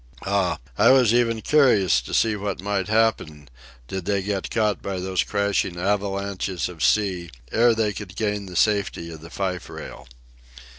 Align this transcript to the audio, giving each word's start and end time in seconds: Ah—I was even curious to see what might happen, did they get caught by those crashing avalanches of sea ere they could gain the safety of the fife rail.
Ah—I 0.25 0.89
was 0.89 1.13
even 1.13 1.41
curious 1.43 2.01
to 2.01 2.11
see 2.15 2.35
what 2.35 2.59
might 2.59 2.87
happen, 2.87 3.49
did 3.87 4.05
they 4.05 4.23
get 4.23 4.49
caught 4.49 4.81
by 4.81 4.99
those 4.99 5.21
crashing 5.21 5.79
avalanches 5.79 6.67
of 6.67 6.83
sea 6.83 7.29
ere 7.51 7.75
they 7.75 7.93
could 7.93 8.15
gain 8.15 8.47
the 8.47 8.55
safety 8.55 9.11
of 9.11 9.21
the 9.21 9.29
fife 9.29 9.69
rail. 9.69 10.07